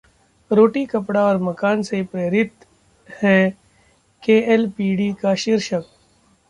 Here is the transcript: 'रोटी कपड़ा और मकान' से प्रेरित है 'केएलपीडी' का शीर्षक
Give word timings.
'रोटी 0.51 0.85
कपड़ा 0.85 1.23
और 1.25 1.37
मकान' 1.41 1.83
से 1.83 2.01
प्रेरित 2.03 2.65
है 3.09 3.37
'केएलपीडी' 4.23 5.13
का 5.21 5.35
शीर्षक 5.35 5.85